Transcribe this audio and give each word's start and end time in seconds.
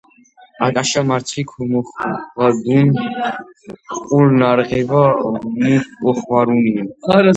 აკაშა 0.67 1.01
მარცხი 1.09 1.43
ქომოხვადუნ 1.51 2.89
უკულ 3.01 4.33
ნარღება 4.45 5.05
მუს 5.37 5.95
ოხვარუნია. 6.15 6.89